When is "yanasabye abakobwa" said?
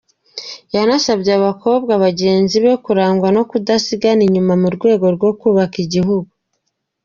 0.75-1.93